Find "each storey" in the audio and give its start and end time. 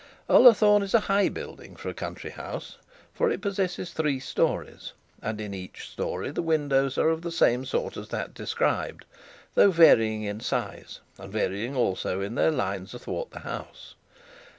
5.53-6.31